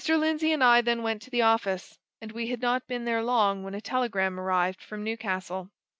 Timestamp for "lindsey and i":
0.09-0.81